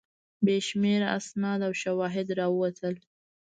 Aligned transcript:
بې 0.45 0.57
شمېره 0.67 1.07
اسناد 1.17 1.59
او 1.67 1.73
شواهد 1.81 2.27
راووتل. 2.39 2.95